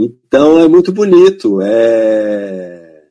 [0.00, 3.02] Então é muito bonito, é,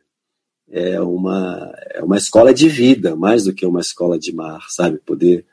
[0.72, 4.98] é, uma, é uma escola de vida, mais do que uma escola de mar, sabe?
[5.00, 5.46] Poder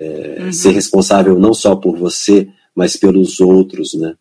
[0.00, 0.52] é, uhum.
[0.52, 4.16] ser responsável não só por você, mas pelos outros, né?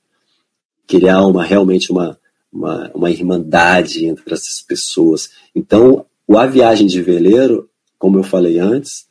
[0.85, 2.19] Criar uma, realmente uma,
[2.53, 5.31] uma, uma irmandade entre essas pessoas.
[5.55, 7.67] Então, a viagem de veleiro,
[7.97, 9.07] como eu falei antes,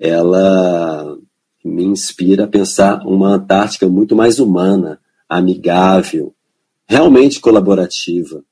[0.00, 1.18] ela
[1.62, 4.98] me inspira a pensar uma Antártica muito mais humana,
[5.28, 6.34] amigável,
[6.92, 8.42] realmente colaborativa,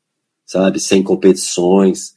[0.47, 0.81] sabe?
[0.81, 2.15] Sem competições.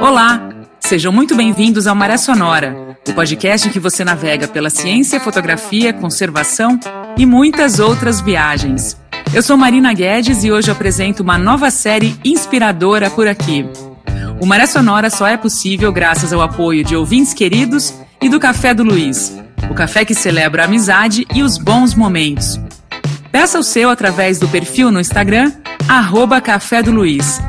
[0.00, 0.48] Olá,
[0.80, 5.92] sejam muito bem-vindos ao Maré Sonora, o podcast em que você navega pela ciência, fotografia,
[5.92, 6.80] conservação
[7.18, 8.98] e muitas outras viagens.
[9.34, 13.66] Eu sou Marina Guedes e hoje apresento uma nova série inspiradora por aqui.
[14.40, 17.92] O Maré Sonora só é possível graças ao apoio de ouvintes queridos
[18.22, 19.36] e do Café do Luiz,
[19.70, 22.58] o café que celebra a amizade e os bons momentos.
[23.30, 25.52] Peça o seu através do perfil no Instagram,
[25.88, 27.40] arroba Café do Luiz.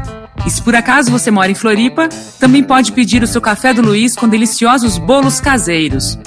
[0.45, 2.08] E se por acaso você mora em Floripa,
[2.39, 6.17] também pode pedir o seu Café do Luiz com deliciosos bolos caseiros.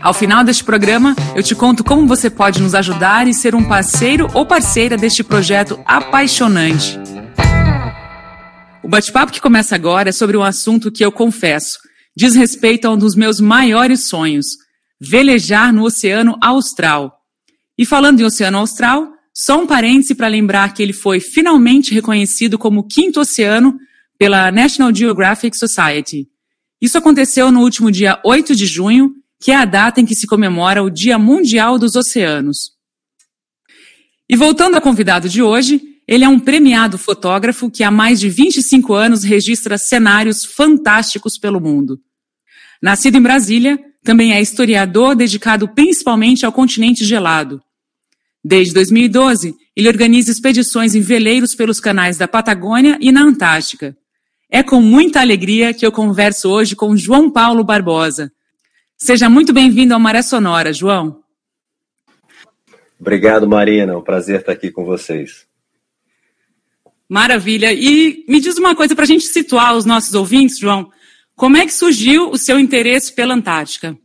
[0.00, 3.64] Ao final deste programa, eu te conto como você pode nos ajudar e ser um
[3.64, 6.98] parceiro ou parceira deste projeto apaixonante.
[8.82, 11.78] O bate-papo que começa agora é sobre um assunto que eu confesso,
[12.16, 14.46] diz respeito a um dos meus maiores sonhos:
[15.00, 17.17] velejar no Oceano Austral.
[17.78, 22.58] E falando em Oceano Austral, só um parêntese para lembrar que ele foi finalmente reconhecido
[22.58, 23.78] como quinto oceano
[24.18, 26.26] pela National Geographic Society.
[26.82, 30.26] Isso aconteceu no último dia 8 de junho, que é a data em que se
[30.26, 32.72] comemora o Dia Mundial dos Oceanos.
[34.28, 38.28] E voltando ao convidado de hoje, ele é um premiado fotógrafo que há mais de
[38.28, 42.00] 25 anos registra cenários fantásticos pelo mundo.
[42.82, 47.62] Nascido em Brasília, também é historiador dedicado principalmente ao continente gelado.
[48.44, 53.96] Desde 2012, ele organiza expedições em veleiros pelos canais da Patagônia e na Antártica.
[54.50, 58.32] É com muita alegria que eu converso hoje com João Paulo Barbosa.
[58.96, 61.22] Seja muito bem-vindo ao Maré Sonora, João.
[62.98, 63.92] Obrigado, Marina.
[63.92, 65.46] É um prazer estar aqui com vocês.
[67.08, 67.72] Maravilha.
[67.72, 70.90] E me diz uma coisa para a gente situar os nossos ouvintes, João.
[71.36, 73.96] Como é que surgiu o seu interesse pela Antártica?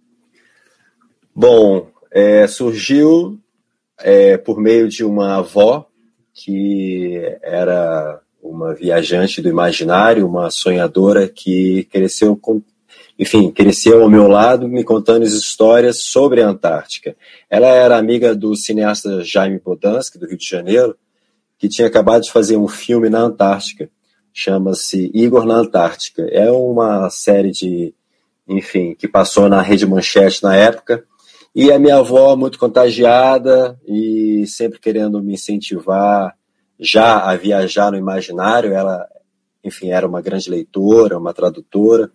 [1.35, 3.39] Bom, é, surgiu
[3.99, 5.87] é, por meio de uma avó
[6.33, 12.61] que era uma viajante do imaginário, uma sonhadora que cresceu com,
[13.17, 17.15] enfim, cresceu ao meu lado me contando histórias sobre a Antártica.
[17.49, 20.97] Ela era amiga do cineasta Jaime Podansky, do Rio de Janeiro,
[21.57, 23.89] que tinha acabado de fazer um filme na Antártica
[24.33, 26.23] chama-se Igor na Antártica.
[26.23, 27.93] É uma série de,
[28.47, 31.05] enfim, que passou na Rede Manchete na época.
[31.56, 36.36] E a minha avó, muito contagiada e sempre querendo me incentivar
[36.80, 39.08] já a viajar no imaginário, ela,
[39.64, 42.12] enfim, era uma grande leitora, uma tradutora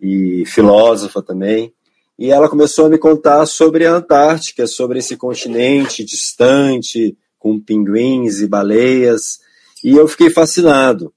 [0.00, 1.72] e filósofa também.
[2.18, 8.40] E ela começou a me contar sobre a Antártica, sobre esse continente distante, com pinguins
[8.40, 9.38] e baleias,
[9.82, 11.14] e eu fiquei fascinado.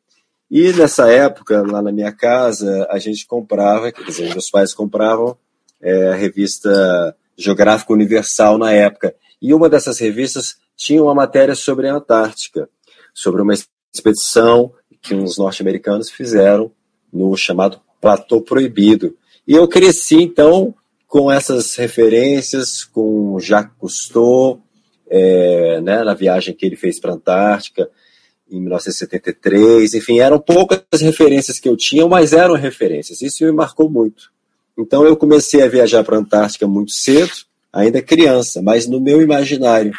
[0.49, 5.35] E nessa época, lá na minha casa, a gente comprava, quer dizer, meus pais compravam
[5.81, 9.15] é, a revista Geográfica Universal na época.
[9.41, 12.69] E uma dessas revistas tinha uma matéria sobre a Antártica,
[13.13, 13.53] sobre uma
[13.93, 14.71] expedição
[15.01, 16.71] que uns norte-americanos fizeram
[17.11, 19.15] no chamado Platô Proibido.
[19.47, 20.73] E eu cresci, então,
[21.07, 24.61] com essas referências, com Jacques Cousteau,
[25.07, 27.89] é, né, na viagem que ele fez para a Antártica,
[28.49, 33.21] em 1973, enfim, eram poucas referências que eu tinha, mas eram referências.
[33.21, 34.32] Isso me marcou muito.
[34.77, 37.31] Então eu comecei a viajar para a Antártica muito cedo,
[37.71, 39.91] ainda criança, mas no meu imaginário.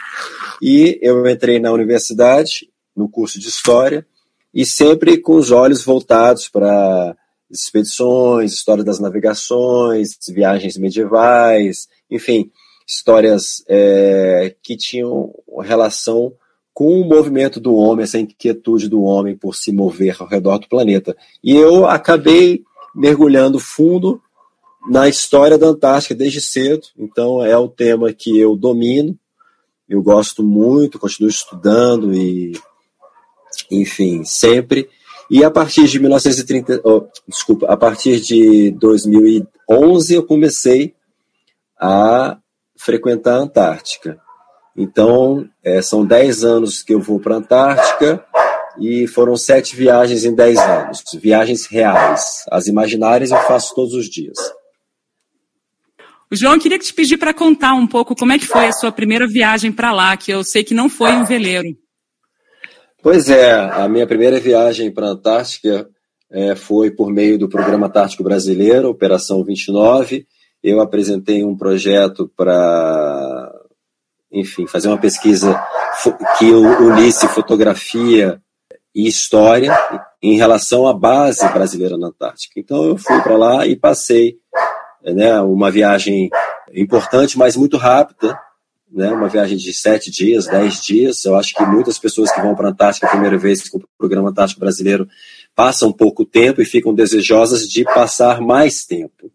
[0.61, 4.07] E eu entrei na universidade, no curso de História,
[4.53, 7.17] e sempre com os olhos voltados para
[7.51, 12.51] expedições, história das navegações, viagens medievais, enfim,
[12.87, 16.33] histórias é, que tinham relação
[16.73, 20.69] com o movimento do homem, essa inquietude do homem por se mover ao redor do
[20.69, 21.17] planeta.
[21.43, 24.21] E eu acabei mergulhando fundo
[24.89, 29.19] na história da Antártica desde cedo, então é o tema que eu domino,
[29.89, 32.59] eu gosto muito, continuo estudando e,
[33.71, 34.89] enfim, sempre.
[35.31, 40.95] E a partir de 1930, oh, desculpa, a partir de 2011 eu comecei
[41.79, 42.39] a
[42.77, 44.19] frequentar a Antártica.
[44.77, 48.25] Então, é, são 10 anos que eu vou para a Antártica
[48.79, 52.45] e foram sete viagens em 10 anos, viagens reais.
[52.51, 54.37] As imaginárias eu faço todos os dias.
[56.37, 58.93] João, eu queria te pedir para contar um pouco como é que foi a sua
[58.93, 61.69] primeira viagem para lá, que eu sei que não foi um veleiro.
[63.03, 65.89] Pois é, a minha primeira viagem para a Antártica
[66.31, 70.27] é, foi por meio do Programa Antártico Brasileiro, Operação 29.
[70.63, 73.53] Eu apresentei um projeto para,
[74.33, 75.63] enfim, fazer uma pesquisa
[76.39, 78.41] que unisse fotografia
[78.95, 79.77] e história
[80.23, 82.59] em relação à base brasileira na Antártica.
[82.59, 84.39] Então eu fui para lá e passei
[85.13, 86.31] né, uma viagem
[86.73, 88.39] importante, mas muito rápida,
[88.91, 91.25] né, uma viagem de sete dias, dez dias.
[91.25, 93.83] Eu acho que muitas pessoas que vão para a Antártica a primeira vez com o
[93.99, 95.09] programa Antártico Brasileiro
[95.55, 99.31] passam pouco tempo e ficam desejosas de passar mais tempo.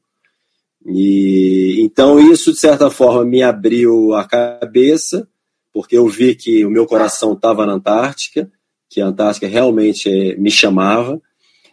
[0.86, 5.28] E então isso de certa forma me abriu a cabeça,
[5.74, 8.50] porque eu vi que o meu coração estava na Antártica,
[8.90, 11.22] que a Antártica realmente eh, me chamava,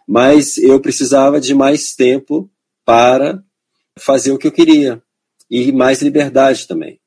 [0.07, 2.51] mas eu precisava de mais tempo
[2.85, 3.43] para
[3.99, 5.03] fazer o que eu queria
[5.51, 7.01] e mais liberdade também.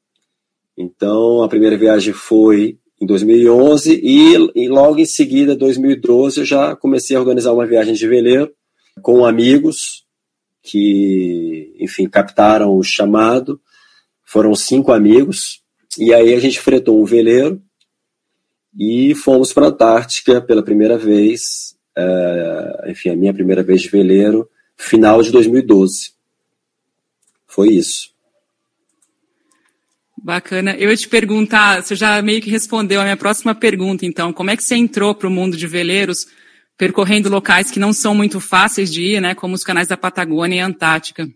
[0.77, 6.75] Então, a primeira viagem foi em 2011 e, e, logo em seguida, 2012, eu já
[6.75, 8.51] comecei a organizar uma viagem de veleiro
[9.01, 10.05] com amigos
[10.61, 13.59] que, enfim, captaram o chamado.
[14.25, 15.61] Foram cinco amigos
[15.97, 17.61] e aí a gente fretou um veleiro
[18.77, 23.89] e fomos para a Antártica pela primeira vez, é, enfim, a minha primeira vez de
[23.89, 24.47] veleiro,
[24.77, 26.18] final de 2012.
[27.49, 28.13] Foi isso.
[30.23, 30.75] Bacana.
[30.77, 34.51] Eu ia te perguntar, você já meio que respondeu a minha próxima pergunta, então, como
[34.51, 36.27] é que você entrou para o mundo de veleiros,
[36.77, 40.57] percorrendo locais que não são muito fáceis de ir, né, como os canais da Patagônia
[40.57, 41.27] e Antártica?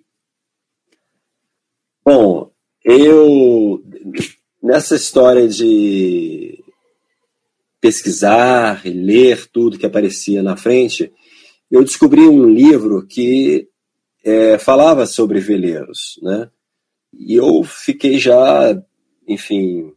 [2.06, 2.52] Bom,
[2.84, 3.84] eu
[4.62, 6.64] nessa história de
[7.82, 11.12] pesquisar e ler tudo que aparecia na frente,
[11.70, 13.68] eu descobri um livro que
[14.24, 16.50] é, falava sobre veleiros, né?
[17.14, 18.82] E eu fiquei já,
[19.28, 19.92] enfim,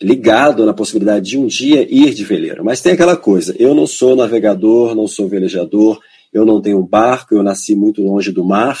[0.00, 2.64] ligado na possibilidade de um dia ir de veleiro.
[2.64, 6.00] Mas tem aquela coisa: eu não sou navegador, não sou velejador,
[6.32, 8.78] eu não tenho barco, eu nasci muito longe do mar.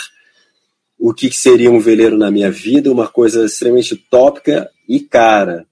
[0.98, 2.90] O que seria um veleiro na minha vida?
[2.90, 5.66] Uma coisa extremamente tópica e cara.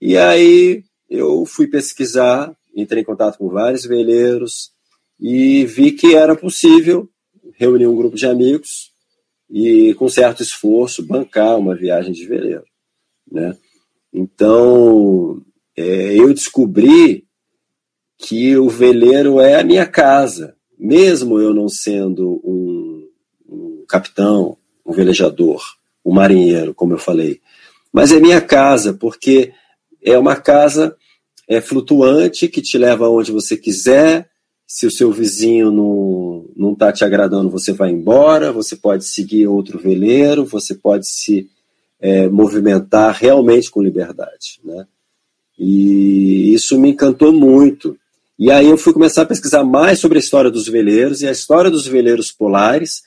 [0.00, 4.70] E aí eu fui pesquisar, entrei em contato com vários veleiros
[5.18, 7.08] e vi que era possível
[7.56, 8.92] reunir um grupo de amigos
[9.50, 12.64] e, com certo esforço, bancar uma viagem de veleiro.
[13.30, 13.56] Né?
[14.12, 15.42] Então,
[15.76, 17.26] é, eu descobri
[18.18, 23.08] que o veleiro é a minha casa, mesmo eu não sendo um,
[23.48, 25.62] um capitão, um velejador,
[26.04, 27.40] um marinheiro, como eu falei.
[27.92, 29.52] Mas é minha casa, porque
[30.02, 30.96] é uma casa
[31.48, 34.28] é, flutuante que te leva aonde você quiser,
[34.66, 35.70] se o seu vizinho
[36.56, 41.48] não está te agradando, você vai embora, você pode seguir outro veleiro, você pode se
[42.00, 44.60] é, movimentar realmente com liberdade.
[44.64, 44.86] Né?
[45.58, 47.96] E isso me encantou muito.
[48.38, 51.32] E aí eu fui começar a pesquisar mais sobre a história dos veleiros e a
[51.32, 53.04] história dos veleiros polares.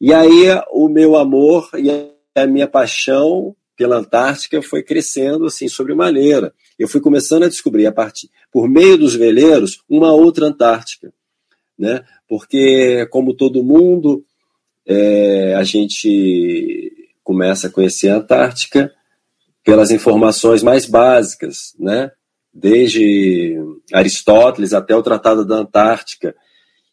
[0.00, 6.52] E aí o meu amor e a minha paixão pela Antártica foi crescendo assim sobremaneira
[6.78, 11.12] eu fui começando a descobrir, a partir, por meio dos veleiros, uma outra Antártica.
[11.78, 12.04] Né?
[12.28, 14.24] Porque, como todo mundo,
[14.86, 16.92] é, a gente
[17.24, 18.92] começa a conhecer a Antártica
[19.64, 22.10] pelas informações mais básicas, né?
[22.52, 23.56] desde
[23.92, 26.34] Aristóteles até o Tratado da Antártica.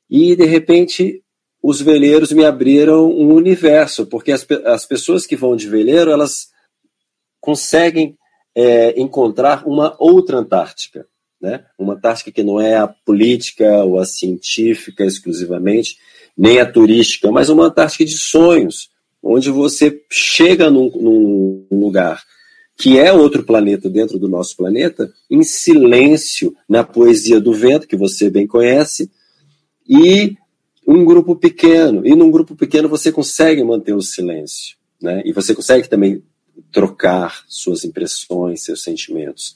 [0.09, 1.21] E, de repente,
[1.61, 6.52] os veleiros me abriram um universo, porque as, as pessoas que vão de veleiro, elas
[7.43, 8.17] conseguem
[8.55, 11.05] é, encontrar uma outra Antártica,
[11.41, 11.65] né?
[11.77, 15.97] uma Antártica que não é a política ou a científica exclusivamente,
[16.37, 18.89] nem a turística, mas uma Antártica de sonhos,
[19.21, 20.89] onde você chega num,
[21.69, 22.23] num lugar
[22.77, 27.97] que é outro planeta dentro do nosso planeta, em silêncio, na poesia do vento, que
[27.97, 29.11] você bem conhece,
[29.87, 30.37] e
[30.87, 32.07] um grupo pequeno.
[32.07, 34.77] E num grupo pequeno você consegue manter o silêncio.
[35.01, 35.21] Né?
[35.25, 36.23] E você consegue também
[36.73, 39.55] trocar suas impressões, seus sentimentos.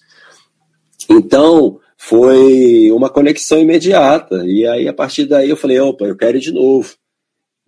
[1.10, 4.46] Então, foi uma conexão imediata.
[4.46, 6.94] E aí, a partir daí, eu falei: opa, eu quero ir de novo.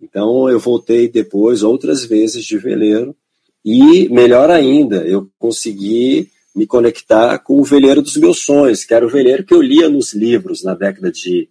[0.00, 3.14] Então, eu voltei depois, outras vezes, de veleiro.
[3.62, 9.04] E, melhor ainda, eu consegui me conectar com o veleiro dos meus sonhos, que era
[9.04, 11.48] o veleiro que eu lia nos livros na década de,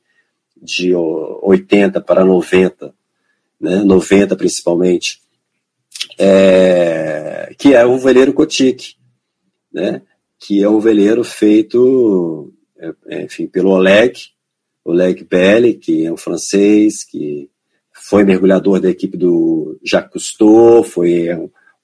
[0.61, 2.93] de 80 para 90,
[3.61, 3.83] né?
[3.83, 5.21] 90 principalmente
[6.19, 8.95] é, que é o veleiro Cotique,
[9.71, 10.01] né?
[10.37, 14.13] que é um veleiro feito, é, é, enfim, pelo Oleg,
[14.83, 17.49] Oleg Belli, que é um francês, que
[17.93, 21.27] foi mergulhador da equipe do Jacques Cousteau, foi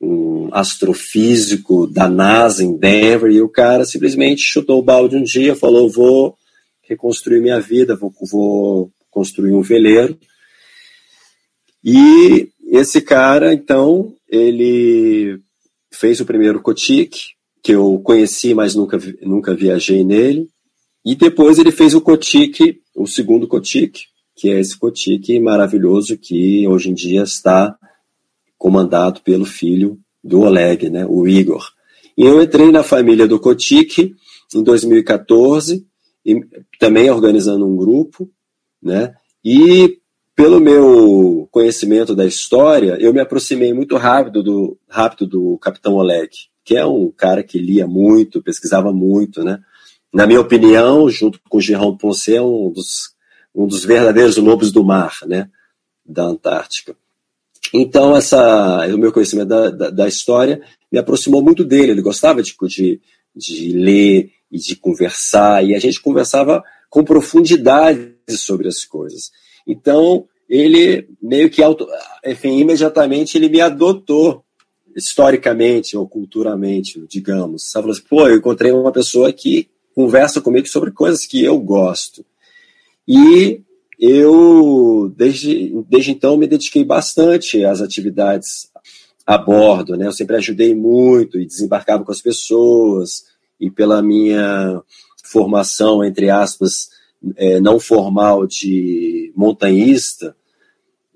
[0.01, 5.56] um astrofísico da NASA em Denver, e o cara simplesmente chutou o balde um dia,
[5.56, 6.38] falou: vou
[6.82, 10.18] reconstruir minha vida, vou, vou construir um veleiro.
[11.84, 15.39] E esse cara, então, ele
[15.91, 20.50] fez o primeiro Cotique, que eu conheci, mas nunca, nunca viajei nele.
[21.05, 24.05] E depois ele fez o Cotique, o segundo Cotique,
[24.36, 27.77] que é esse Cotique maravilhoso que hoje em dia está
[28.57, 31.72] comandado pelo filho do Oleg, né, o Igor.
[32.17, 34.15] E eu entrei na família do Cotique
[34.53, 35.86] em 2014,
[36.25, 36.41] e
[36.79, 38.29] também organizando um grupo,
[38.81, 40.00] né, e
[40.36, 46.30] pelo meu conhecimento da história, eu me aproximei muito rápido do, rápido do Capitão Oleg,
[46.63, 49.60] que é um cara que lia muito, pesquisava muito, né?
[50.13, 53.13] Na minha opinião, junto com o Gerão Ponce, é um dos,
[53.54, 55.50] um dos verdadeiros lobos do mar, né?
[56.06, 56.96] Da Antártica.
[57.74, 60.62] Então, essa, o meu conhecimento da, da, da, história
[60.92, 61.92] me aproximou muito dele.
[61.92, 63.01] Ele gostava de, de,
[63.36, 69.32] de ler e de conversar, e a gente conversava com profundidade sobre as coisas.
[69.65, 71.88] Então, ele meio que, auto,
[72.25, 74.43] enfim, imediatamente ele me adotou
[74.95, 77.69] historicamente ou culturalmente, digamos.
[77.69, 77.89] Sabe?
[77.89, 82.25] Assim, Pô, eu encontrei uma pessoa que conversa comigo sobre coisas que eu gosto.
[83.07, 83.62] E
[84.00, 88.69] eu, desde, desde então, me dediquei bastante às atividades
[89.25, 90.05] a bordo, né?
[90.05, 93.25] Eu sempre ajudei muito e desembarcava com as pessoas
[93.60, 94.81] e pela minha
[95.24, 96.89] formação, entre aspas,
[97.36, 100.36] é, não formal de montanhista,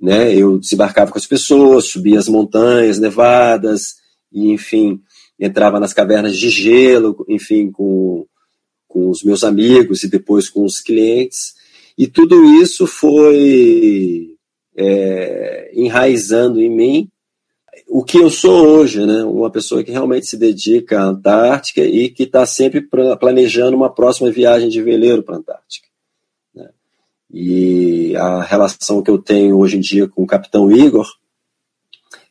[0.02, 0.34] né?
[0.36, 3.96] Eu desembarcava com as pessoas, subia as montanhas nevadas,
[4.32, 5.02] e, enfim,
[5.40, 8.26] entrava nas cavernas de gelo, enfim, com,
[8.88, 11.54] com os meus amigos e depois com os clientes.
[11.98, 14.36] E tudo isso foi
[14.76, 17.10] é, enraizando em mim
[17.88, 19.24] o que eu sou hoje, né?
[19.24, 22.88] Uma pessoa que realmente se dedica à Antártica e que está sempre
[23.20, 25.89] planejando uma próxima viagem de veleiro para a Antártica.
[27.32, 31.08] E a relação que eu tenho hoje em dia com o Capitão Igor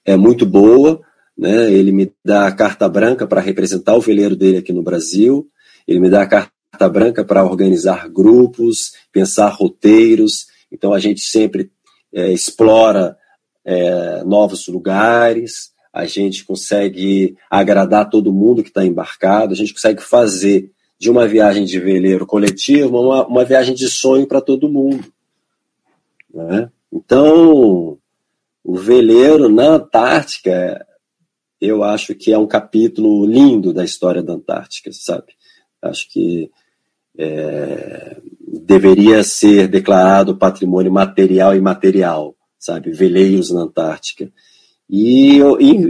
[0.04, 1.00] é muito boa,
[1.36, 1.70] né?
[1.72, 5.48] Ele me dá a carta branca para representar o veleiro dele aqui no Brasil.
[5.86, 10.46] Ele me dá a carta carta branca para organizar grupos, pensar roteiros.
[10.70, 11.72] Então a gente sempre
[12.14, 13.16] é, explora
[13.64, 20.02] é, novos lugares, a gente consegue agradar todo mundo que está embarcado, a gente consegue
[20.02, 25.04] fazer de uma viagem de veleiro coletivo uma, uma viagem de sonho para todo mundo.
[26.32, 26.70] Né?
[26.92, 27.98] Então,
[28.64, 30.84] o veleiro na Antártica,
[31.60, 35.32] eu acho que é um capítulo lindo da história da Antártica, sabe?
[35.80, 36.50] Acho que
[37.16, 42.90] é, deveria ser declarado patrimônio material e imaterial, sabe?
[42.90, 44.30] Veleiros na Antártica.
[44.88, 45.38] E,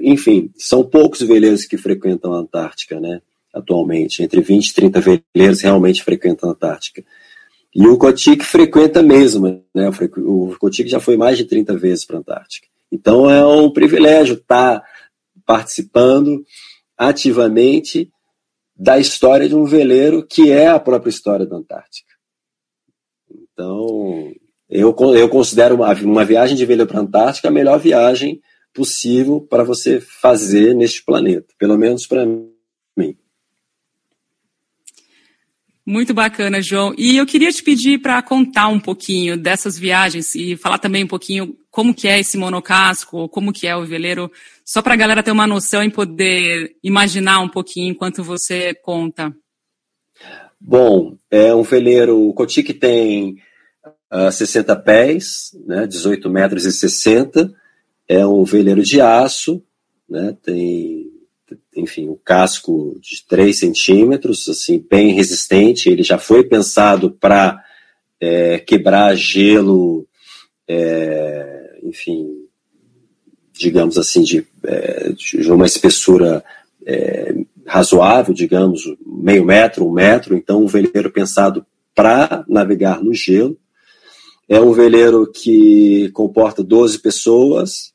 [0.03, 3.21] enfim, são poucos veleiros que frequentam a Antártica, né?
[3.55, 7.03] Atualmente, entre 20 e 30 veleiros realmente frequentam a Antártica.
[7.75, 9.91] E o Cotique frequenta mesmo, né?
[10.19, 12.67] O Cotique já foi mais de 30 vezes para a Antártica.
[12.91, 14.83] Então é um privilégio estar
[15.45, 16.45] participando
[16.97, 18.11] ativamente
[18.77, 22.13] da história de um veleiro que é a própria história da Antártica.
[23.31, 24.33] Então,
[24.69, 28.41] eu, eu considero uma, uma viagem de veleiro para a Antártica a melhor viagem
[28.73, 33.17] possível para você fazer neste planeta, pelo menos para mim.
[35.91, 36.95] Muito bacana, João.
[36.99, 41.09] E eu queria te pedir para contar um pouquinho dessas viagens e falar também um
[41.09, 44.31] pouquinho como que é esse monocasco, como que é o veleiro,
[44.63, 49.35] só para a galera ter uma noção e poder imaginar um pouquinho enquanto você conta.
[50.61, 53.39] Bom, é um veleiro, o Cotique tem
[54.13, 57.51] uh, ah, 60 pés, né, 18 metros e 60,
[58.07, 59.65] é um veleiro de aço,
[60.07, 61.18] né, tem
[61.75, 65.89] enfim, um casco de 3 centímetros, assim, bem resistente.
[65.89, 67.63] Ele já foi pensado para
[68.21, 70.07] é, quebrar gelo,
[70.67, 72.29] é, enfim,
[73.53, 76.45] digamos assim, de, é, de uma espessura
[76.87, 77.35] é,
[77.67, 80.37] razoável, digamos, meio metro, um metro.
[80.37, 81.65] Então, um veleiro pensado
[81.95, 83.59] para navegar no gelo.
[84.49, 87.93] É um veleiro que comporta 12 pessoas,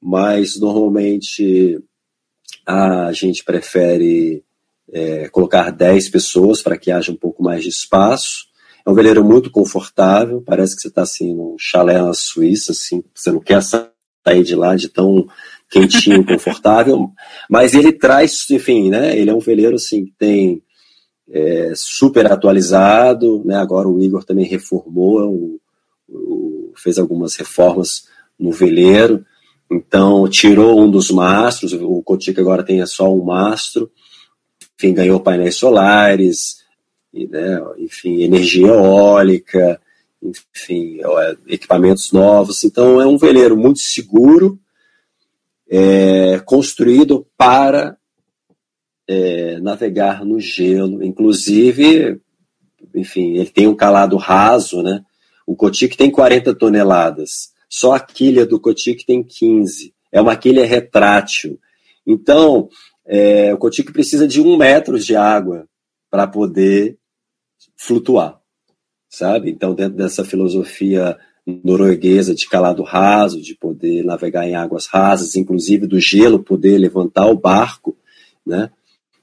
[0.00, 1.80] mas normalmente
[2.66, 4.42] a gente prefere
[4.92, 8.46] é, colocar 10 pessoas para que haja um pouco mais de espaço.
[8.84, 13.02] É um veleiro muito confortável, parece que você está assim num chalé na Suíça, assim,
[13.14, 15.26] você não quer sair de lá de tão
[15.68, 17.10] quentinho, confortável,
[17.50, 20.62] mas ele traz, enfim, né, ele é um veleiro assim que tem
[21.28, 25.60] é, super atualizado, né, agora o Igor também reformou, o,
[26.08, 28.06] o, fez algumas reformas
[28.38, 29.24] no veleiro,
[29.70, 33.90] Então, tirou um dos mastros, o Cotique agora tem só um mastro,
[34.78, 36.64] enfim, ganhou painéis solares,
[37.12, 39.80] né, enfim, energia eólica,
[40.22, 40.98] enfim,
[41.48, 42.62] equipamentos novos.
[42.64, 44.58] Então, é um veleiro muito seguro,
[45.68, 47.96] é, construído para
[49.08, 51.02] é, navegar no gelo.
[51.02, 52.20] Inclusive,
[52.94, 55.02] enfim, ele tem um calado raso, né?
[55.46, 59.94] O Cotique tem 40 toneladas, só a quilha do Cotique tem 15.
[60.12, 61.58] É uma quilha retrátil.
[62.06, 62.68] Então,
[63.06, 65.66] é, o Cotique precisa de um metro de água
[66.10, 66.98] para poder
[67.76, 68.40] flutuar,
[69.08, 69.50] sabe?
[69.50, 75.86] Então, dentro dessa filosofia norueguesa de calado raso, de poder navegar em águas rasas, inclusive
[75.86, 77.96] do gelo poder levantar o barco,
[78.44, 78.70] né?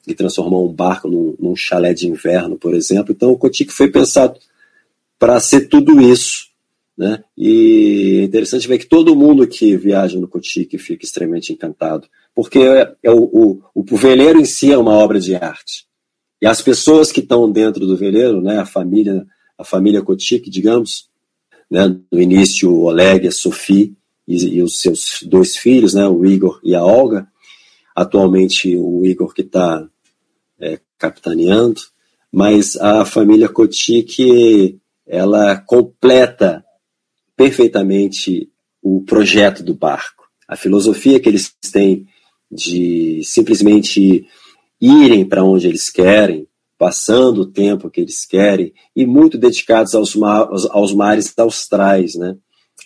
[0.07, 3.13] E transformar um barco num, num chalé de inverno, por exemplo.
[3.13, 4.37] Então, o Cotique foi pensado
[5.17, 6.47] para ser tudo isso.
[6.97, 7.23] Né?
[7.35, 12.59] E é interessante ver que todo mundo que viaja no Cotique fica extremamente encantado, porque
[12.59, 15.87] é, é o, o, o, veleiro em si é uma obra de arte.
[16.39, 19.25] E as pessoas que estão dentro do veleiro, né, a família,
[19.57, 21.09] a família Cotique, digamos,
[21.69, 23.95] né, no início o Oleg, a Sophie
[24.27, 27.27] e, e, os seus dois filhos, né, o Igor e a Olga,
[27.95, 29.87] atualmente o Igor que está
[30.59, 31.81] é, capitaneando,
[32.31, 36.62] mas a família Cotique ela completa
[37.35, 38.49] perfeitamente
[38.81, 40.25] o projeto do barco.
[40.47, 42.05] A filosofia que eles têm
[42.51, 44.25] de simplesmente
[44.79, 46.47] irem para onde eles querem,
[46.77, 52.35] passando o tempo que eles querem, e muito dedicados aos, aos, mares austrais, né?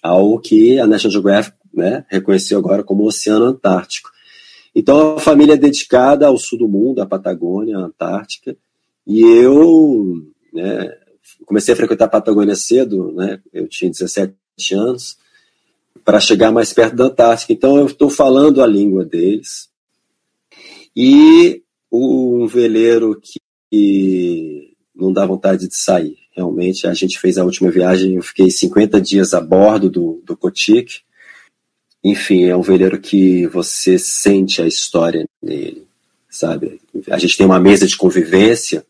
[0.04, 4.10] algo que a National Geographic né, reconheceu agora como Oceano Antártico.
[4.76, 8.56] Então, a família é dedicada ao sul do mundo, à Patagônia, à Antártica,
[9.06, 10.22] e eu
[10.54, 10.96] né,
[11.46, 13.40] comecei a frequentar a Patagônia cedo, né?
[13.54, 14.34] Eu tinha 17
[14.74, 15.18] anos,
[16.04, 17.54] para chegar mais perto da Antártica.
[17.54, 19.70] Então eu estou falando a língua deles.
[20.96, 26.18] E um veleiro que não dá vontade de sair.
[26.36, 30.38] Realmente, a gente fez a última viagem, eu fiquei 50 dias a bordo do, do
[30.38, 31.02] Cotique.
[32.04, 35.86] Enfim, é um veleiro que você sente a história nele,
[36.30, 36.80] sabe?
[37.10, 38.86] A gente tem uma mesa de convivência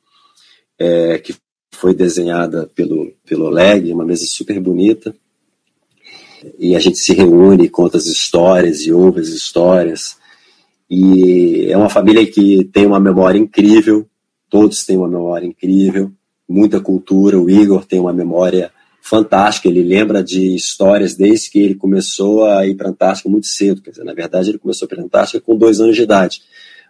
[0.77, 1.33] é, que
[1.79, 5.15] foi desenhada pelo, pelo Oleg, uma mesa super bonita.
[6.57, 10.17] E a gente se reúne, conta as histórias e ouve as histórias.
[10.89, 14.07] E é uma família que tem uma memória incrível,
[14.49, 16.11] todos têm uma memória incrível,
[16.49, 17.39] muita cultura.
[17.39, 22.65] O Igor tem uma memória fantástica, ele lembra de histórias desde que ele começou a
[22.65, 23.81] ir para a Antártica muito cedo.
[23.81, 26.41] Quer dizer, na verdade, ele começou para a Antártica com dois anos de idade.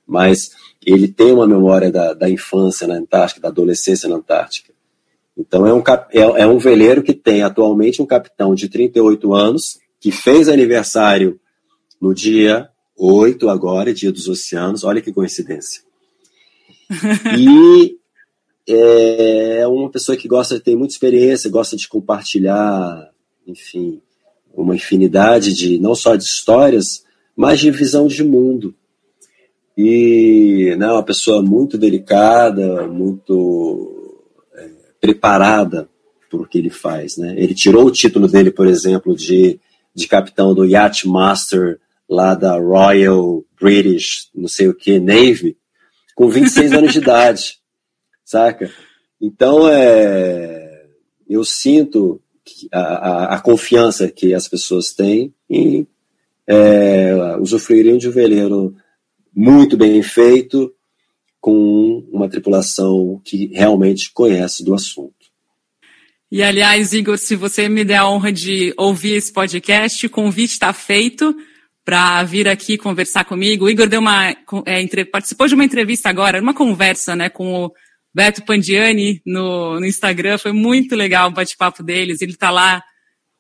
[0.08, 0.52] Mas
[0.86, 4.76] ele tem uma memória da, da infância na Antártica, da adolescência na Antártica.
[5.38, 9.78] Então é um, é, é um veleiro que tem atualmente um capitão de 38 anos,
[10.00, 11.39] que fez aniversário
[12.02, 15.84] no dia 8 agora, dia dos oceanos, olha que coincidência.
[17.38, 17.97] E
[18.67, 23.10] é uma pessoa que gosta de ter muita experiência, gosta de compartilhar,
[23.45, 24.02] enfim,
[24.54, 28.73] uma infinidade de, não só de histórias, mas de visão de mundo.
[29.78, 33.96] E né, uma pessoa muito delicada, muito
[34.99, 35.89] preparada
[36.29, 37.17] por o que ele faz.
[37.17, 37.36] Né?
[37.38, 39.60] Ele tirou o título dele, por exemplo, de,
[39.93, 41.79] de capitão do Yacht Master
[42.10, 45.57] lá da Royal British, não sei o que, Navy,
[46.15, 47.60] com 26 anos de idade,
[48.23, 48.71] saca?
[49.19, 50.86] Então, é,
[51.29, 52.21] eu sinto
[52.71, 55.86] a, a, a, confiança que as pessoas têm em
[56.45, 58.75] é, usufruírem de um veleiro
[59.36, 60.73] muito bem feito,
[61.47, 65.15] com uma tripulação que realmente conhece do assunto.
[66.29, 70.51] E aliás, Igor, se você me der a honra de ouvir esse podcast, o convite
[70.51, 71.33] está feito
[71.86, 73.63] para vir aqui conversar comigo.
[73.63, 74.31] O Igor deu uma,
[74.65, 77.71] é, entre, participou de uma entrevista agora, uma conversa, né, com o
[78.13, 80.38] Beto Pandiani no, no Instagram.
[80.38, 82.21] Foi muito legal o bate-papo deles.
[82.21, 82.83] Ele está lá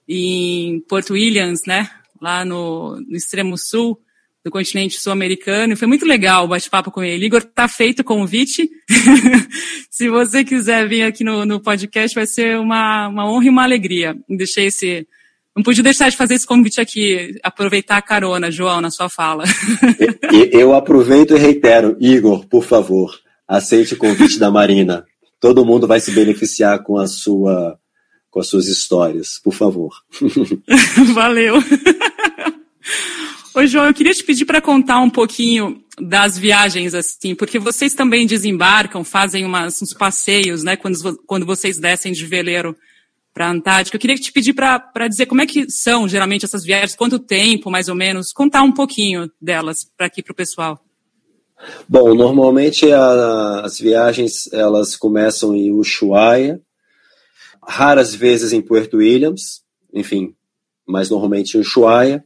[0.07, 1.89] em Porto Williams, né,
[2.21, 3.99] lá no, no extremo sul
[4.47, 5.75] do continente sul-americano.
[5.75, 7.25] Foi muito legal o bate-papo com ele.
[7.25, 8.69] Igor, tá feito o convite.
[9.91, 13.63] Se você quiser vir aqui no, no podcast, vai ser uma, uma honra e uma
[13.63, 14.15] alegria.
[14.29, 15.05] Deixei esse.
[15.55, 19.43] Não podia deixar de fazer esse convite aqui, aproveitar a carona, João, na sua fala.
[20.51, 25.03] Eu aproveito e reitero, Igor, por favor, aceite o convite da Marina.
[25.39, 27.77] Todo mundo vai se beneficiar com a sua
[28.29, 29.91] com as suas histórias, por favor.
[31.15, 31.55] Valeu.
[33.57, 37.95] Oi, João, eu queria te pedir para contar um pouquinho das viagens, assim, porque vocês
[37.95, 42.77] também desembarcam, fazem umas, uns passeios, né, quando, quando vocês descem de veleiro
[43.33, 43.95] para a Antártica.
[43.95, 47.71] Eu queria te pedir para dizer como é que são geralmente essas viagens, quanto tempo,
[47.71, 50.79] mais ou menos, contar um pouquinho delas para aqui para o pessoal.
[51.89, 56.61] Bom, normalmente a, as viagens elas começam em Ushuaia,
[57.67, 60.35] raras vezes em Puerto Williams, enfim,
[60.85, 62.23] mas normalmente em Ushuaia.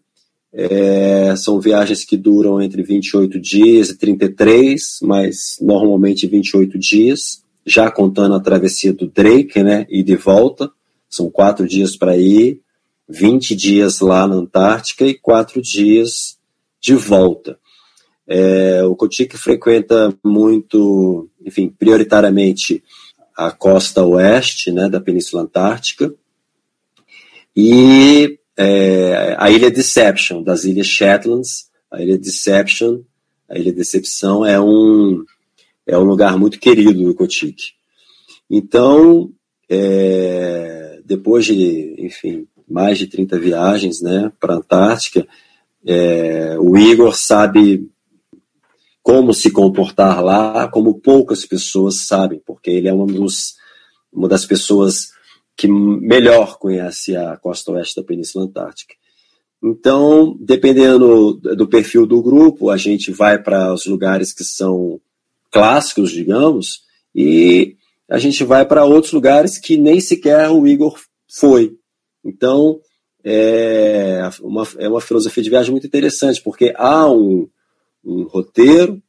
[0.54, 7.90] É, são viagens que duram entre 28 dias e 33, mas normalmente 28 dias, já
[7.90, 10.70] contando a travessia do Drake, né, e de volta.
[11.10, 12.62] São quatro dias para ir,
[13.08, 16.38] 20 dias lá na Antártica e quatro dias
[16.80, 17.58] de volta.
[18.28, 22.84] É, o Cotique frequenta muito, enfim, prioritariamente
[23.36, 26.14] a costa oeste né, da Península Antártica
[27.56, 33.02] e é, a ilha Deception, das ilhas Shetlands, a ilha Deception,
[33.50, 35.24] a ilha Decepção é um,
[35.86, 37.74] é um lugar muito querido do Cotique.
[38.50, 39.32] Então,
[39.70, 45.28] é, depois de, enfim, mais de 30 viagens né, para a Antártica,
[45.86, 47.90] é, o Igor sabe
[49.02, 53.56] como se comportar lá, como poucas pessoas sabem, porque ele é um dos,
[54.14, 55.12] uma das pessoas
[55.56, 58.96] que melhor conhece a costa oeste da Península Antártica.
[59.64, 65.00] Então, dependendo do perfil do grupo, a gente vai para os lugares que são
[65.52, 66.82] clássicos, digamos,
[67.14, 67.76] e
[68.10, 71.78] a gente vai para outros lugares que nem sequer o Igor foi.
[72.26, 72.80] Então,
[73.24, 77.48] é uma, é uma filosofia de viagem muito interessante, porque há um,
[78.04, 79.02] um roteiro,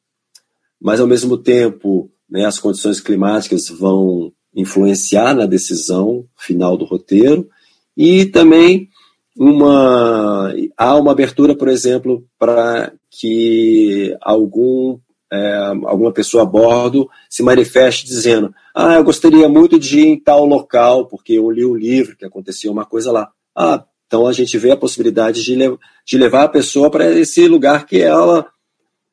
[0.79, 7.49] mas ao mesmo tempo né, as condições climáticas vão influenciar na decisão final do roteiro,
[7.97, 8.89] e também
[9.37, 14.99] uma há uma abertura, por exemplo, para que algum
[15.33, 20.21] é, alguma pessoa a bordo se manifeste dizendo: Ah, eu gostaria muito de ir em
[20.21, 23.31] tal local, porque eu li um livro que acontecia uma coisa lá.
[23.57, 27.49] Ah, então a gente vê a possibilidade de, lev de levar a pessoa para esse
[27.49, 28.47] lugar que ela,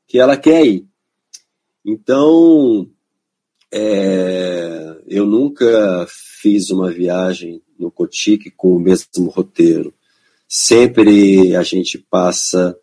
[0.06, 0.86] que ela quer ir.
[1.86, 2.86] Então,
[3.72, 9.94] é, eu nunca fiz uma viagem no Cotique com o mesmo roteiro.
[10.48, 12.76] Sempre a gente passa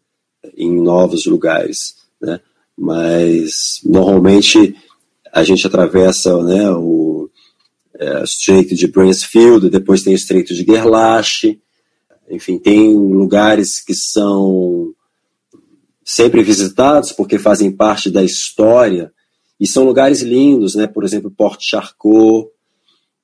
[0.56, 2.40] em novos lugares, né?
[2.76, 4.76] mas normalmente
[5.32, 7.28] a gente atravessa né, o
[7.98, 11.60] é, Estreito de Bransfield, depois tem o Estreito de Gerlach,
[12.28, 14.94] enfim, tem lugares que são
[16.04, 19.12] sempre visitados porque fazem parte da história
[19.58, 20.86] e são lugares lindos, né?
[20.86, 22.48] Por exemplo, Porto Charcot,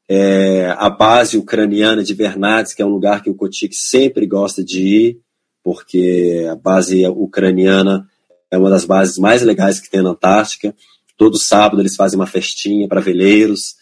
[0.09, 4.65] é, a base ucraniana de Bernades, que é um lugar que o Kotik sempre gosta
[4.65, 5.21] de ir,
[5.63, 8.09] porque a base ucraniana
[8.51, 10.75] é uma das bases mais legais que tem na Antártica.
[11.17, 13.77] Todo sábado eles fazem uma festinha para veleiros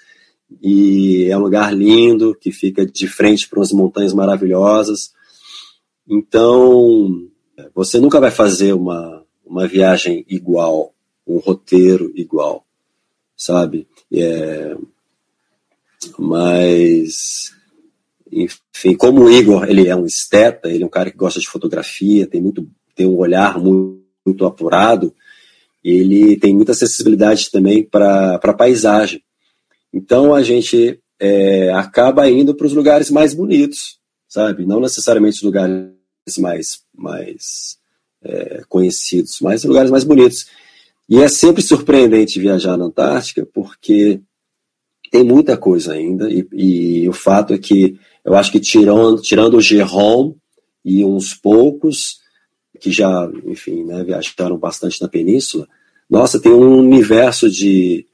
[0.62, 5.12] e é um lugar lindo que fica de frente para umas montanhas maravilhosas.
[6.08, 7.28] Então,
[7.74, 10.92] você nunca vai fazer uma, uma viagem igual,
[11.34, 12.64] um roteiro igual,
[13.36, 13.86] sabe?
[14.12, 14.76] É,
[16.18, 17.52] mas,
[18.30, 21.48] enfim, como o Igor, ele é um esteta, ele é um cara que gosta de
[21.48, 25.14] fotografia, tem muito, tem um olhar muito muito apurado,
[25.82, 29.22] ele tem muita acessibilidade também para a paisagem.
[29.92, 34.64] Então a gente é, acaba indo para os lugares mais bonitos, sabe?
[34.64, 35.90] Não necessariamente os lugares
[36.38, 37.78] mais, mais
[38.22, 40.46] é, conhecidos, mas lugares mais bonitos.
[41.10, 44.20] E é sempre surpreendente viajar na Antártica, porque
[45.10, 49.56] tem muita coisa ainda, e, e o fato é que eu acho que tirando, tirando
[49.56, 50.36] o Jerome
[50.84, 52.20] e uns poucos,
[52.80, 55.66] que já, enfim, né, viajaram bastante na península,
[56.08, 58.06] nossa, tem um universo de,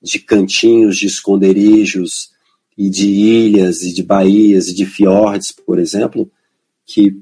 [0.00, 2.32] de cantinhos, de esconderijos,
[2.76, 6.30] e de ilhas, e de baías, e de fiordes, por exemplo,
[6.84, 7.16] que,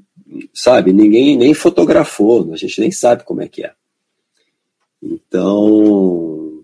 [0.53, 3.73] sabe, ninguém nem fotografou, a gente nem sabe como é que é.
[5.03, 6.63] Então,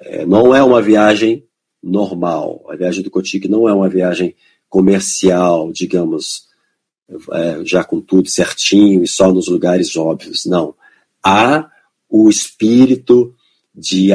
[0.00, 1.44] é, não é uma viagem
[1.82, 2.64] normal.
[2.68, 4.34] A viagem do Cotique não é uma viagem
[4.68, 6.46] comercial, digamos,
[7.32, 10.44] é, já com tudo certinho e só nos lugares óbvios.
[10.46, 10.74] Não.
[11.22, 11.70] Há
[12.08, 13.32] o espírito
[13.72, 14.08] de,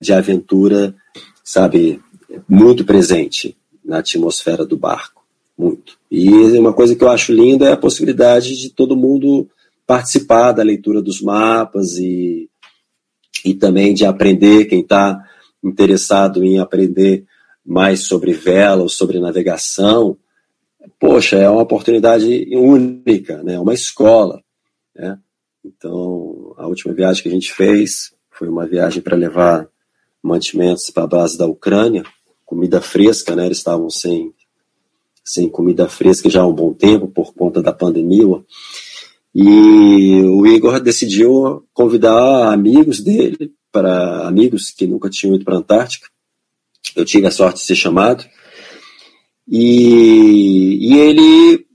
[0.00, 0.94] de aventura,
[1.42, 2.00] sabe,
[2.48, 5.24] muito presente na atmosfera do barco.
[5.56, 5.98] Muito.
[6.08, 9.48] E uma coisa que eu acho linda é a possibilidade de todo mundo
[9.84, 12.48] participar da leitura dos mapas e,
[13.44, 15.22] e também de aprender, quem está
[15.62, 17.24] interessado em aprender
[17.64, 20.16] mais sobre vela ou sobre navegação,
[20.98, 23.58] poxa, é uma oportunidade única, né?
[23.58, 24.42] uma escola.
[24.94, 25.18] Né?
[25.64, 29.68] Então, a última viagem que a gente fez foi uma viagem para levar
[30.22, 32.04] mantimentos para a base da Ucrânia,
[32.44, 33.46] comida fresca, né?
[33.46, 34.32] Eles estavam sem,
[35.24, 38.42] sem comida fresca já há um bom tempo por conta da pandemia.
[39.34, 45.58] E o Igor decidiu convidar amigos dele, para amigos que nunca tinham ido para a
[45.58, 46.08] Antártica.
[46.96, 48.24] Eu tive a sorte de ser chamado.
[49.46, 51.66] E, e ele,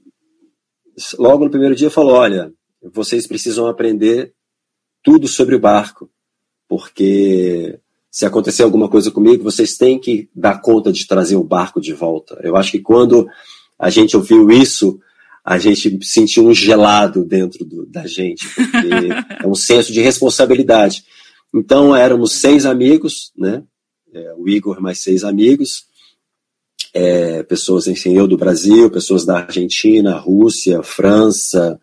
[1.18, 2.52] logo no primeiro dia, falou: Olha,
[2.92, 4.34] vocês precisam aprender
[5.02, 6.10] tudo sobre o barco,
[6.68, 11.82] porque se acontecer alguma coisa comigo, vocês têm que dar conta de trazer o barco
[11.82, 12.40] de volta.
[12.44, 13.28] Eu acho que quando
[13.78, 15.00] a gente ouviu isso,
[15.44, 21.04] a gente sentiu um gelado dentro do, da gente, porque é um senso de responsabilidade.
[21.54, 23.64] Então éramos seis amigos, né?
[24.14, 25.86] É, o Igor mais seis amigos,
[26.94, 31.80] é, pessoas, enfim, eu do Brasil, pessoas da Argentina, Rússia, França,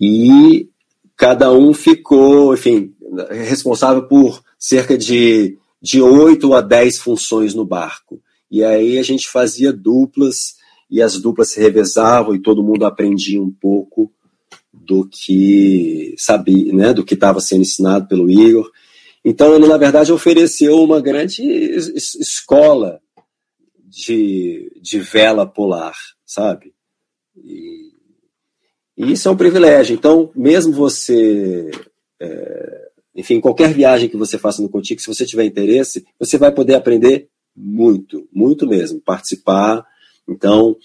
[0.00, 0.68] e
[1.16, 2.94] cada um ficou, enfim,
[3.30, 8.22] responsável por cerca de, de 8 a 10 funções no barco.
[8.50, 10.54] E aí a gente fazia duplas,
[10.90, 14.12] e as duplas se revezavam e todo mundo aprendia um pouco
[14.72, 18.70] do que sabia, né, do que estava sendo ensinado pelo Igor.
[19.24, 23.00] Então ele, na verdade, ofereceu uma grande escola
[23.84, 26.72] de, de vela polar, sabe?
[27.36, 27.92] E,
[28.96, 29.94] e isso é um privilégio.
[29.94, 31.70] Então, mesmo você
[32.20, 36.52] é, enfim, qualquer viagem que você faça no Contigo, se você tiver interesse, você vai
[36.52, 39.84] poder aprender muito, muito mesmo, participar.
[40.28, 40.76] Então,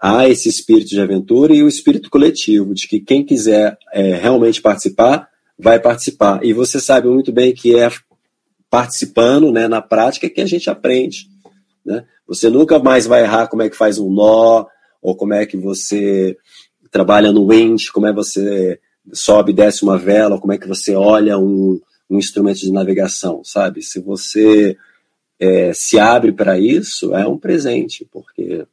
[0.00, 4.60] há esse espírito de aventura e o espírito coletivo, de que quem quiser é, realmente
[4.60, 6.44] participar, vai participar.
[6.44, 7.90] E você sabe muito bem que é
[8.70, 11.28] participando né, na prática que a gente aprende.
[11.84, 12.04] Né?
[12.26, 14.66] Você nunca mais vai errar como é que faz um nó,
[15.00, 16.36] ou como é que você
[16.90, 18.78] trabalha no wind, como é que você
[19.12, 21.80] sobe e desce uma vela, como é que você olha um,
[22.10, 23.82] um instrumento de navegação, sabe?
[23.82, 24.76] Se você
[25.38, 28.66] é, se abre para isso, é um presente, porque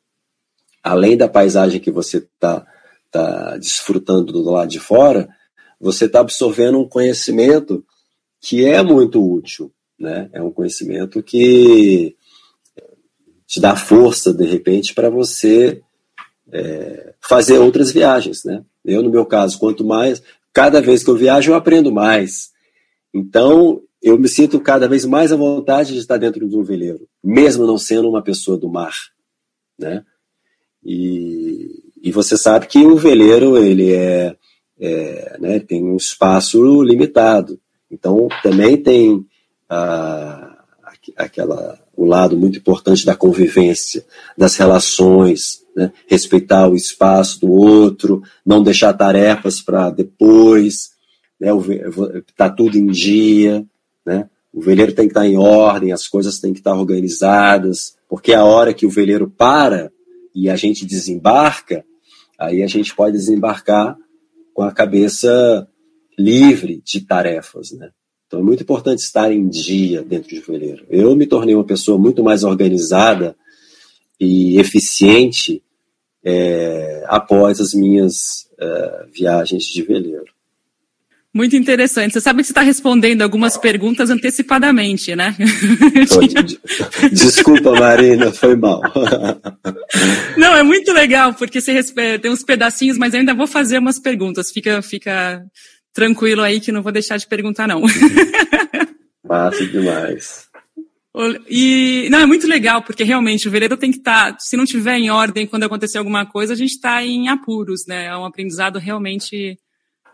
[0.86, 2.64] além da paisagem que você está
[3.10, 5.28] tá desfrutando do lado de fora,
[5.82, 7.84] você está absorvendo um conhecimento
[8.40, 10.30] que é muito útil, né?
[10.32, 12.16] É um conhecimento que
[13.48, 15.82] te dá força, de repente, para você
[16.52, 18.64] é, fazer outras viagens, né?
[18.84, 20.22] Eu, no meu caso, quanto mais,
[20.54, 22.52] cada vez que eu viajo, eu aprendo mais.
[23.12, 27.08] Então, eu me sinto cada vez mais à vontade de estar dentro de um veleiro,
[27.24, 28.94] mesmo não sendo uma pessoa do mar,
[29.80, 30.06] né?
[30.86, 34.36] E, e você sabe que o veleiro, ele é,
[34.80, 37.60] é né, tem um espaço limitado.
[37.90, 39.26] Então, também tem
[41.16, 44.06] aquela, o lado muito importante da convivência,
[44.38, 45.92] das relações, né?
[46.08, 50.92] respeitar o espaço do outro, não deixar tarefas para depois,
[51.40, 51.50] né?
[52.36, 53.66] tá tudo em dia,
[54.06, 54.30] né?
[54.54, 57.98] O veleiro tem que estar tá em ordem, as coisas têm que estar tá organizadas,
[58.08, 59.92] porque a hora que o veleiro para
[60.36, 61.86] e a gente desembarca,
[62.38, 63.98] aí a gente pode desembarcar
[64.54, 65.68] com a cabeça
[66.20, 67.90] livre de tarefas, né?
[68.28, 70.86] Então é muito importante estar em dia dentro de veleiro.
[70.90, 73.36] Eu me tornei uma pessoa muito mais organizada
[74.20, 75.64] e eficiente
[76.24, 80.35] é, após as minhas é, viagens de veleiro.
[81.36, 82.14] Muito interessante.
[82.14, 85.36] Você sabe que você está respondendo algumas perguntas antecipadamente, né?
[87.12, 88.82] Desculpa, Marina, foi mal.
[90.38, 91.84] Não, é muito legal, porque você
[92.20, 94.50] tem uns pedacinhos, mas ainda vou fazer umas perguntas.
[94.50, 95.46] Fica, fica
[95.94, 97.82] tranquilo aí que não vou deixar de perguntar, não.
[99.28, 100.48] Massa demais.
[101.50, 104.64] E não, é muito legal, porque realmente o veleiro tem que estar, tá, se não
[104.64, 108.06] tiver em ordem quando acontecer alguma coisa, a gente está em apuros, né?
[108.06, 109.58] É um aprendizado realmente.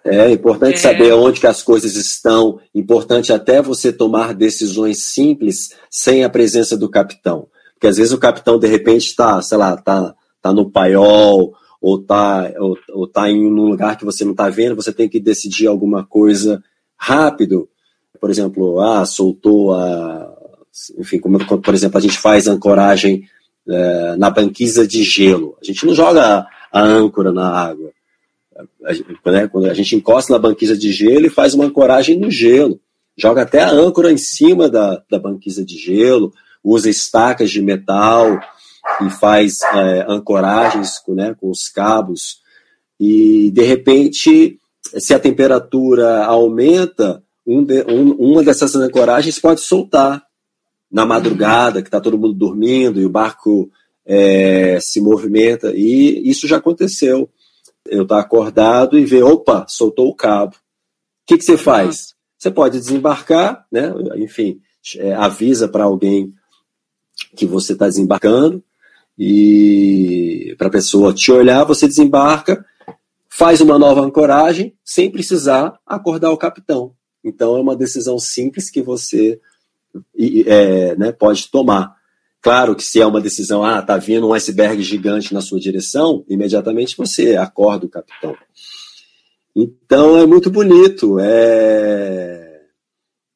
[0.04, 0.78] É importante é...
[0.78, 6.78] saber onde que as coisas estão, importante até você tomar decisões simples sem a presença
[6.78, 7.48] do capitão.
[7.74, 12.00] Porque às vezes o capitão, de repente, está, sei lá, está tá no paiol, ou
[12.00, 15.20] está ou, ou tá em um lugar que você não está vendo, você tem que
[15.20, 16.64] decidir alguma coisa
[16.96, 17.68] rápido.
[18.20, 20.38] Por exemplo, ah, soltou a
[20.98, 23.28] enfim, como, por exemplo, a gente faz ancoragem
[23.68, 25.58] é, na banquisa de gelo.
[25.62, 27.92] A gente não joga a âncora na água.
[29.26, 32.80] Né, quando a gente encosta na banquisa de gelo e faz uma ancoragem no gelo.
[33.18, 36.34] Joga até a âncora em cima da, da banquisa de gelo,
[36.64, 38.40] usa estacas de metal
[39.06, 42.42] e faz é, ancoragens com, né, com os cabos.
[43.00, 50.24] E, de repente, se a temperatura aumenta, um de, um, uma dessas ancoragens pode soltar
[50.92, 53.72] na madrugada, que está todo mundo dormindo e o barco
[54.06, 55.72] é, se movimenta.
[55.74, 57.30] E isso já aconteceu.
[57.86, 60.56] Eu estar tá acordado e ver, opa, soltou o cabo.
[60.56, 60.58] O
[61.28, 62.14] que, que você faz?
[62.38, 63.94] Você pode desembarcar, né?
[64.18, 64.60] enfim,
[64.98, 66.34] é, avisa para alguém
[67.36, 68.64] que você está desembarcando
[69.18, 72.66] e para a pessoa te olhar, você desembarca,
[73.30, 76.96] faz uma nova ancoragem sem precisar acordar o capitão.
[77.24, 79.40] Então é uma decisão simples que você
[80.48, 81.96] é, né, pode tomar.
[82.42, 86.26] Claro que se é uma decisão, ah, tá vindo um iceberg gigante na sua direção,
[86.28, 88.36] imediatamente você acorda o capitão.
[89.56, 92.62] Então é muito bonito, é,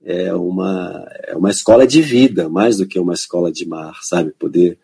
[0.03, 4.31] é, uma, é uma escola de vida, mais do que uma escola de mar, sabe?
[4.31, 4.79] Poder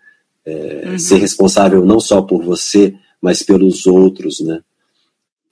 [0.45, 0.99] é, uhum.
[0.99, 4.62] ser responsável não só por você, mas pelos outros, né?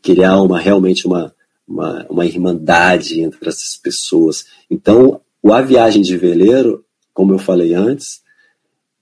[0.01, 1.33] Criar uma, realmente uma,
[1.67, 4.45] uma, uma irmandade entre essas pessoas.
[4.69, 8.21] Então, a viagem de veleiro, como eu falei antes,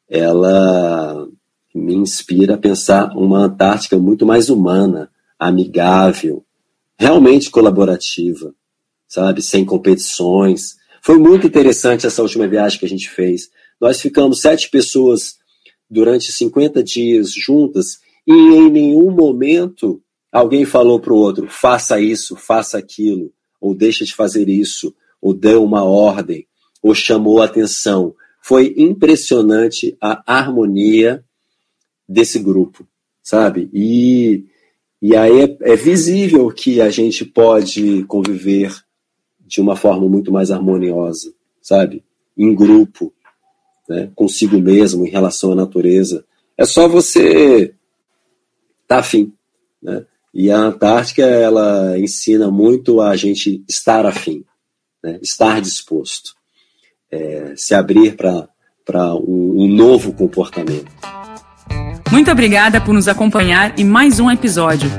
[0.09, 1.27] ela
[1.73, 6.43] me inspira a pensar uma Antártica muito mais humana, amigável,
[6.97, 8.53] realmente colaborativa,
[9.07, 9.41] sabe?
[9.41, 10.75] Sem competições.
[11.01, 13.49] Foi muito interessante essa última viagem que a gente fez.
[13.79, 15.37] Nós ficamos sete pessoas
[15.89, 22.35] durante 50 dias juntas e em nenhum momento alguém falou para o outro: faça isso,
[22.35, 26.45] faça aquilo, ou deixa de fazer isso, ou deu uma ordem,
[26.81, 28.15] ou chamou atenção.
[28.47, 31.21] Foi impressionante a harmonia
[32.07, 32.87] desse grupo,
[33.21, 33.69] sabe?
[33.73, 34.45] E
[35.01, 38.73] e aí é, é visível que a gente pode conviver
[39.45, 42.03] de uma forma muito mais harmoniosa, sabe?
[42.37, 43.13] Em grupo,
[43.89, 44.09] né?
[44.15, 46.23] consigo mesmo, em relação à natureza.
[46.57, 47.73] É só você
[48.81, 49.33] estar tá afim.
[49.81, 50.05] Né?
[50.33, 54.45] E a Antártica, ela ensina muito a gente estar afim,
[55.03, 55.19] né?
[55.21, 56.36] estar disposto,
[57.11, 60.87] é, se abrir para um, um novo comportamento.
[62.11, 64.89] Muito obrigada por nos acompanhar em mais um episódio.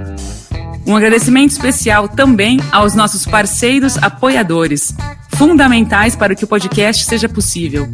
[0.86, 4.94] Um agradecimento especial também aos nossos parceiros apoiadores,
[5.34, 7.86] fundamentais para que o podcast seja possível.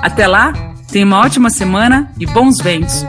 [0.00, 0.52] Até lá,
[0.90, 3.04] tenha uma ótima semana e bons ventos!